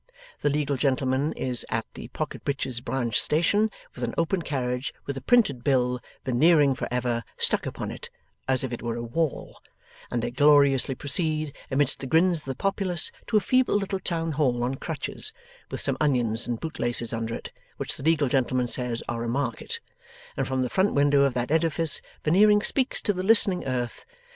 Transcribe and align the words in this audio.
The 0.39 0.49
legal 0.49 0.77
gentleman 0.77 1.31
is 1.33 1.63
at 1.69 1.85
the 1.93 2.07
Pocket 2.07 2.43
Breaches 2.43 2.79
Branch 2.79 3.15
Station, 3.21 3.69
with 3.93 4.03
an 4.03 4.15
open 4.17 4.41
carriage 4.41 4.95
with 5.05 5.15
a 5.15 5.21
printed 5.21 5.63
bill 5.63 5.99
'Veneering 6.25 6.73
for 6.73 6.87
ever' 6.89 7.23
stuck 7.37 7.67
upon 7.67 7.91
it, 7.91 8.09
as 8.47 8.63
if 8.63 8.73
it 8.73 8.81
were 8.81 8.95
a 8.95 9.03
wall; 9.03 9.61
and 10.09 10.23
they 10.23 10.31
gloriously 10.31 10.95
proceed, 10.95 11.55
amidst 11.69 11.99
the 11.99 12.07
grins 12.07 12.39
of 12.39 12.45
the 12.45 12.55
populace, 12.55 13.11
to 13.27 13.37
a 13.37 13.41
feeble 13.41 13.75
little 13.75 13.99
town 13.99 14.31
hall 14.31 14.63
on 14.63 14.73
crutches, 14.73 15.33
with 15.69 15.81
some 15.81 15.97
onions 16.01 16.47
and 16.47 16.59
bootlaces 16.59 17.13
under 17.13 17.35
it, 17.35 17.51
which 17.77 17.95
the 17.95 18.01
legal 18.01 18.27
gentleman 18.27 18.67
says 18.67 19.03
are 19.07 19.23
a 19.23 19.29
Market; 19.29 19.79
and 20.35 20.47
from 20.47 20.63
the 20.63 20.69
front 20.71 20.95
window 20.95 21.21
of 21.25 21.35
that 21.35 21.51
edifice 21.51 22.01
Veneering 22.23 22.63
speaks 22.63 23.03
to 23.03 23.13
the 23.13 23.21
listening 23.21 23.65
earth. 23.67 24.03